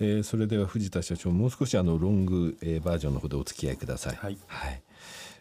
[0.00, 4.16] えー、それでは藤田社長もう少しあのロング、えー、バージョンの方でお付き合いください。
[4.16, 4.82] はい、はい。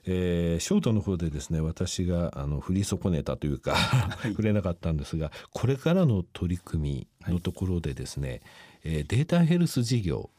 [0.09, 8.41] えー、ショートの方でですね私があの振り損ねたというかはい、 触れなかったんですがこれからの取り組みのところでですね、はい、
[8.85, 10.29] えー、データヘルス事業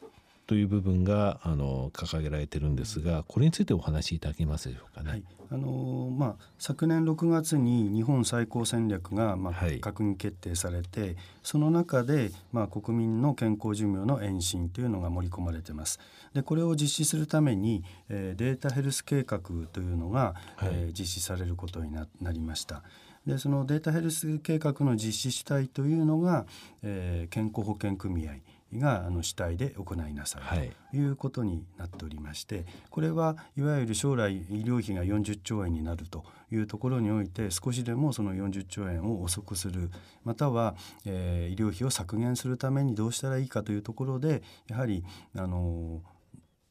[0.49, 5.11] という部分があの掲げられてるんですがこれについてお話しいただけますでしょうかね。
[5.11, 15.99] はいあのまあ、昨年6月に日本最高戦略が、まあ、閣議決定されて、はい、その中で、まあ、国民の健康寿命の延伸というのが盛り込まれてます。
[16.33, 19.39] でこれを実施するために、えー、データヘルス計画
[19.71, 22.83] というのが、はい、えー、実施されることにななりました。
[23.25, 26.45] でそのデータヘルス計画の実施主体というのが、
[26.81, 28.33] えー、健康保険組合
[28.75, 31.05] があの主体で行いなさいとい。
[31.07, 39.89] うことになっておりまして、はい、これはいわゆる将来医療費が40兆円になるというところにおいて少しでもその40兆円を遅くする
[40.23, 45.03] または、えー、医療費を削減するためにどうしたらいいかというところでやはり
[45.35, 46.01] あの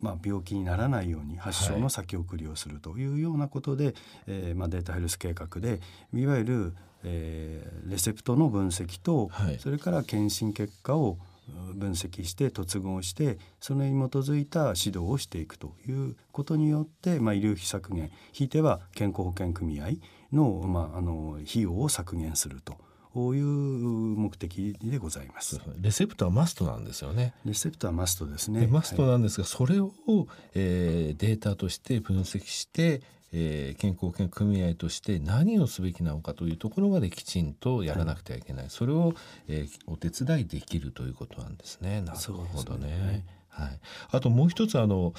[0.00, 3.94] まあ、病気にならないように発症の先送りをするというようなことで、はい、
[4.28, 5.80] えー、まあ、データヘルス計画で
[6.14, 11.18] いわゆる、えー、レセプトの分析と、はい、それから検診結果を
[11.74, 19.88] 分析して突合してそれに基づいた指導をしていくということによって、まあ、医療費削減ひいては健康保険組合
[20.32, 22.76] の,、まあ、あの費用を削減すると。
[23.12, 25.60] こういう目的でございます。
[25.80, 27.34] レセプトはマストなんですよね。
[27.44, 28.66] レセプトはマストですね。
[28.66, 29.92] マストなんですが、はい、それを、
[30.54, 39.14] えー、データとして分析して、えー、健康保険組合として何をすべきなのかというところまできちんとやらなくてはいけない、はい、それを、
[39.48, 42.00] えー、お手伝いできるということなんですね。
[42.00, 43.24] なるほどね。
[43.48, 43.80] はい、
[44.12, 45.14] あともう一つあの、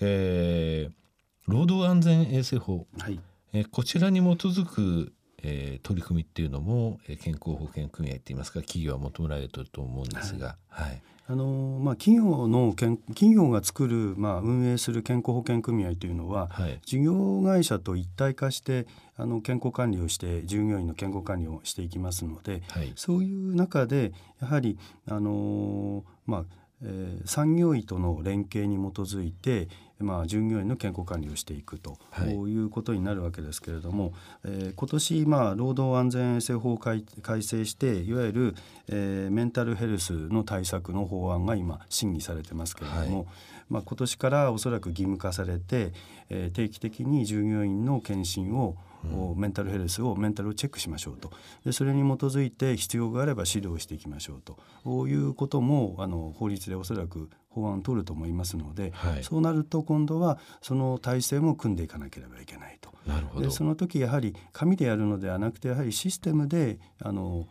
[0.00, 3.20] えー、労働安全衛生法、はい、
[3.52, 5.12] えー、こちらに基づく
[5.42, 18.86] えー、取り組みっていうのも、えー、健康保険組合っていいますか企業は求められてると思うんですが、はい、はいあのまあ、企業の企業が作る、まあ、運営する健康保険組合というのは、はい、事業会社と一体化して
[19.16, 24.76] あの健康管理をして従業員の健康管理をしていきますので、はい、そういう中でやはり
[25.08, 34.12] あの、まあえー、産業医との連携に基づいて、まあ、従業員の健康管理をしていくと、はい、いうことになるわけですけれども、
[34.44, 37.04] えー、今年、まあ、労働安全衛生法を改
[37.42, 38.54] 正していわゆる、
[38.88, 43.26] えー、メンタルヘルスの対策の法案が今審議されてますけれども、はい、
[43.70, 45.92] まあ、今年からおそらく義務化されて、
[46.30, 48.91] えー、定期的に従業員の検診をうん、
[49.36, 51.32] メンタルヘルスをメンタルをチェックしましょうと。
[51.64, 54.58] でそれに基づいて必要があれば指導していきましょうと。
[54.84, 62.90] こういうこともあの法律でおそらく法案を取ると思いますので、はい、そうなると今度はその体制も組んでいかなければいけないと。
[63.06, 63.46] なるほど。
[63.46, 67.46] でその時やはり紙でやるのではなくてやはりシステムであの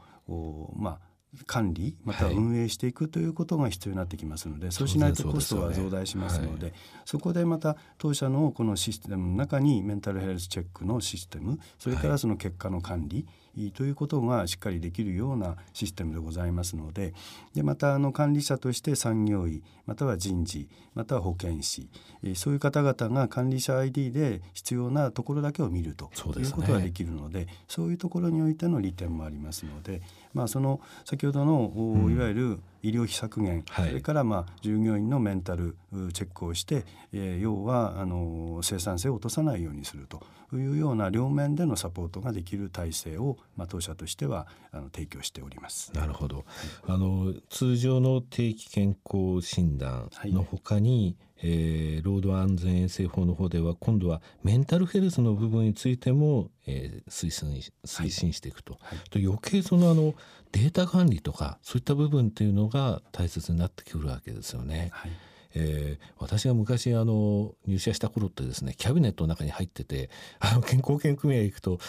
[0.75, 1.10] まあ
[1.45, 13.25] 管理または運営していくということが必要になってきますので、はい、そうしないとコストは増大しますので、ねはい、そこでまた当社のこのシステムの中にメンタルヘルスチェックのシステムそれからその結果の管理、
[13.73, 17.13] ということがしっかりできるようなシステムでございますので
[17.53, 21.89] でまたあの管理者として産業医または人事または保健師
[22.35, 30.01] そういう方々が管理者 ID で必要なところだけを見るということができるのでそういうところにおいての利点もありますので、
[30.33, 35.75] まあ、その先ほどのいわゆる医療費削減、はい、それからまあ従業員のメンタル
[36.13, 40.23] チェックをして、えー、要はあの生産性を落とさないようにすると
[40.57, 45.91] いうような両面でのサポートができる体制を、まあ、当社としてはあの提供しております。
[45.93, 46.45] なるほど、
[46.87, 51.31] あの通常の定期健康診断のほかに、はい。
[51.43, 57.49] えー、労働安全衛生法の方では今度はメンタルヘルスの部分についても、えー、推進
[57.83, 58.77] 推進していくと。
[58.79, 60.13] はい、と余計そのあの
[60.51, 64.89] データ管理とかそういった部分っていうのが大切になってくるわけですよね。
[64.93, 65.11] はい。
[65.53, 70.09] えー、私が昔あの入社した頃ってですねキャビネットの中に入ってて
[70.39, 71.79] あの健康保険組合行くと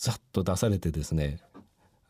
[0.00, 1.38] ざっと出されてですね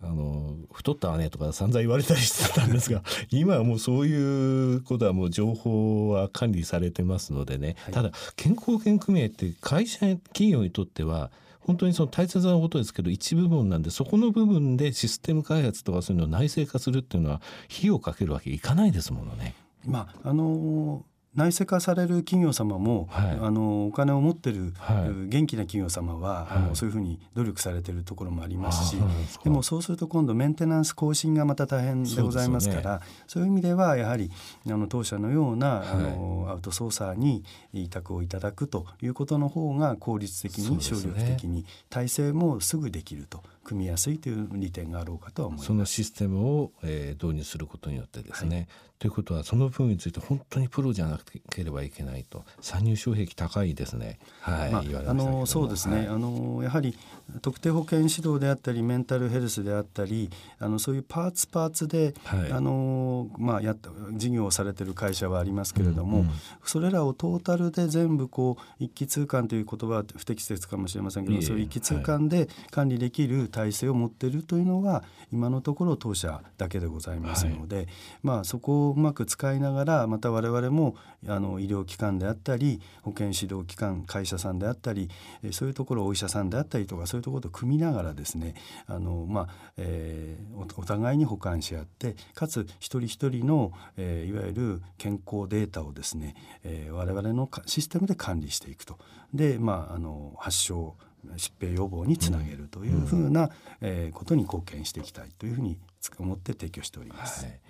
[0.00, 19.54] あの太ったわねとか散々言われたりしてたんですが 今はもうそういうことはもう情報は管理されてますのでね、はい、ただ健康保険組合って会社企業にとっては本当にその大切なことですけど一部分なんでそこの部分でシステム開発とかそういうのを内製化するっていうのは費用をかけるわけいかないですものね。
[19.84, 21.04] まああの
[21.34, 28.96] 内製化される企業様も、はい、あのお金を持ってる、はい、元気な企業様は、はい、あのそういうふうに努力されてるところもありますし
[29.44, 34.30] でもそうすると今度メンテナンス更新がまた大変でございますからそう、ね,、いう意味ではやはり
[34.66, 45.66] あの当社のような、あのアウトソーサーに委託をいただくということの方が効率的に、省力的に体制もすぐできると組みやすいという利点があろうかと思います。
[45.66, 48.66] そのシステムを、えー、導入することによってですね、はい、
[49.00, 51.18] ということはその部分について本当にプロじゃな
[51.50, 52.44] ければいけないと。
[52.60, 54.18] 参入障壁高いですね。
[54.40, 56.96] はい、まあ、あのそうですね、はい、あのやはり
[57.42, 66.30] 特定保健指導であったりメンタルヘルスであったりあのそういうパーツパーツで、はい、あのまあ、やった事業をされてる会社はありますけれども、うんうん、
[66.64, 77.86] それらをトータルで全部こう一気通貫という言葉は不適切かもしれませんけどそういう一気通貫で管理できる体制を持っているというのは、今のところ当社だけでございますので、はい、
[78.22, 80.96] まあ、そこをうまく使いながらまた我々も
[81.28, 85.08] あの医療機関であったり保健指導機関会社さんであったり
[85.52, 88.54] そういうところお医者さんであったりとかそういうところと組みながらですね
[88.86, 98.98] あの、まあえー、お互いに補完し合ってかつ一人一人の、えー、いわゆる健康データをですね、えー、我々のシステムで管理していくと。
[99.32, 100.96] で、まあ、あの発症
[101.36, 103.50] 疾病予防につなげるというふうな、うん、
[103.80, 105.78] えー、ことに貢献していきたいというふうに
[106.18, 107.44] 思って提供しております。
[107.44, 107.60] はい、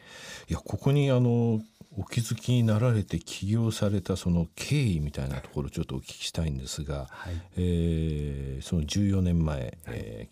[0.49, 1.61] いやここにあの
[1.97, 10.29] お気づきになられて起業されたその経緯みたいなところちょっとお聞きしたいんですが、はい、えー、その14年前、はい、え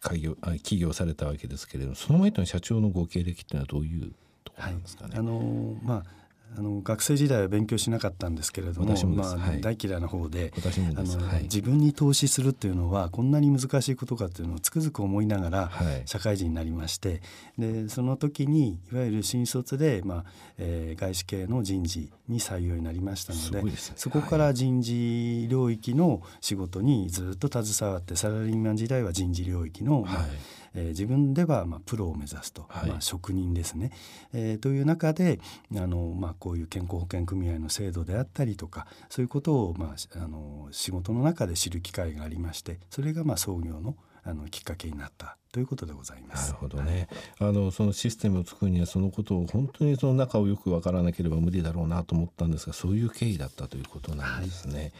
[0.00, 5.10] ー、開業あ起業されたわけですけれどもその前との社長のご経歴っていうのはどういうところなんですかね？
[5.10, 6.21] はい、あのまあ
[6.56, 10.52] あの学生時代は勉強しなかったんですけれどもまあ、はい、大嫌いな方で
[10.96, 15.70] あの、はい、自分に投資するっていうのはこんなに難しいことかっていうのをつくづく思いながら
[16.04, 17.22] 社会人になりまして、
[17.58, 20.24] でその時にいわゆる新卒で、まあ
[20.58, 30.26] えー、外資系の人事に採用になりましたので、ね、そこから人事領域の仕事にずっと携わってサラリーマン時代は人事領域の、まあ
[30.74, 33.92] えー、自分ではまあプロを目指すと、はい、まあ、職人ですね、
[34.32, 35.40] えー、という中で
[35.76, 46.52] あの、まあ、こういう健康保険組合の制度であったりとかそういうことを、まあ、あの仕事の中で知る機会がありましてそれがまあ創業のあのきっかけになったということでございます。
[46.52, 47.08] なるほどね。
[47.38, 54.78] はい、あのそのシステムを作るにはそのことを本当にその中をよくわからなければ無理だろうなと思ったんですが、そういう経緯だったということなんですね。
[54.78, 54.92] はい、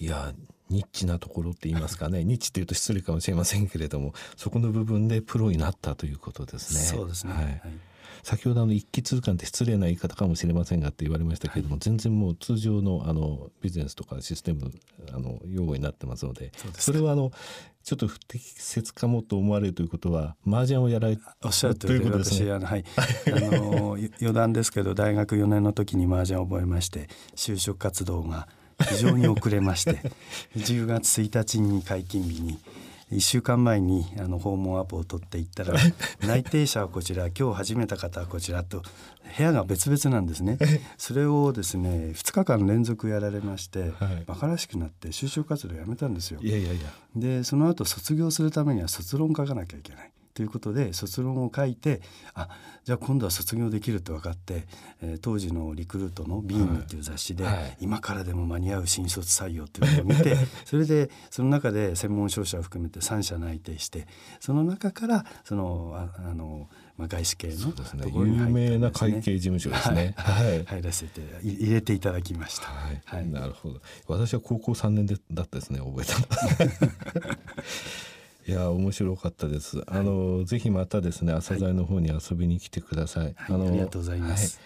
[0.00, 0.32] いや
[0.70, 2.24] ニッチなところって言いますかね。
[2.24, 6.80] ニッチっていうと失礼かもしれませんけれどもそこの部分でプロになったということですね。
[6.80, 7.62] そうですね、はい、
[8.22, 14.70] 先ほどあの一気通貫って失礼な言い方かもしれませんがって言われましたけれども、はい、全然もう通常のあのビジネスとかシステム
[15.12, 17.32] あの用語になってますのでそれはあの
[17.82, 22.52] ちょっと不適切かもと思われるということは麻雀をやられおっしゃるということですね。
[22.52, 22.84] あのはい、
[23.28, 28.48] あの余談ですけど大学4年の時に麻雀を覚えまして就職活動が
[28.78, 30.00] 非常に遅れまして
[30.56, 32.58] 10月1日に解禁日に
[33.12, 35.74] 1週間前にあの訪問アポを取っていったら
[36.20, 38.82] 内定者はこちら今日始めた方はこちらと
[39.36, 40.58] 部屋が別々なんですね
[40.98, 46.40] それをですね2日間連続やられまして、はい、馬鹿らしくなって就職活動やめたんですよ。
[47.16, 50.10] でその後卒業するためには卒論書かなきゃいけない。
[50.38, 52.00] ということで卒論を書いて
[52.32, 52.48] あ
[52.84, 54.68] じゃあ今度は卒業できるって分かって、
[55.02, 64.06] えー、当時のリクルートの「ビームっていう雑誌で、はい、今からでも間に合う新卒採用っていうのを見て それでその中で専門商社を含めて3社内定して
[64.38, 70.14] その中からそのああのまあ、外資系のね、有名な会計事務所ですね。
[70.16, 72.66] はい、入らせて入れていただきました。
[72.66, 73.80] はい、はい、なるほど。
[74.08, 77.30] 私は高校3年でだったですね、覚えた
[78.48, 79.82] いや面白かったです。
[79.86, 83.34] あの、ぜひまたですね朝材の方に遊びに来てください。
[83.36, 84.58] あのありがとうございます。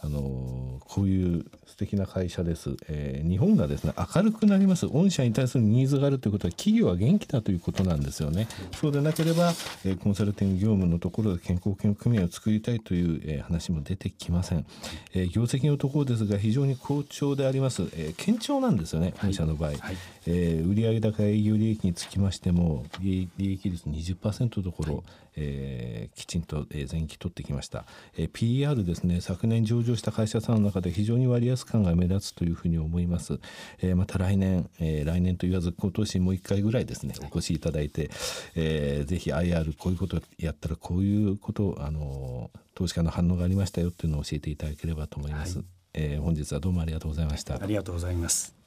[0.00, 4.86] あのこういう素敵な会社です、えー、日本がですね明るくなります。
[4.86, 9.52] 御社に対するニーズがあるということは企業は元気だということなんですよね、そうでなければ、
[9.84, 14.66] えー、コンサルティング業務のところで健康保険組合を作りたいという、えー、話も出てきません、
[15.14, 19.78] えー、業績のところですが非常に好調であります、えー、堅調なんですよね御社の場合、はい。
[19.78, 25.04] はい、えー、売上高営業利益につきましても利益率20%どころ、はい。
[25.40, 27.84] えー、きちんと、えー、前期取ってきました、
[28.16, 29.20] えー、PR ですね。
[29.20, 33.40] 昨年上場した会社さんの中で非常に割安感が目立つというふうに思います、
[33.80, 37.14] えー、また来年、えー、来年と言わず今年もう一回ぐらいですね。
[37.22, 38.10] お越しいただいて、
[38.54, 47.54] えー、ぜひ IR こういうことやったらこういうことあの投資家の反応がありましたよっていうのを教えていただければと思います、はい、えー、本日はどうもありがとうございました。
[47.54, 48.57] ありがとうございます